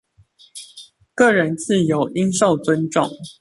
[1.13, 3.07] 個人自由應受尊重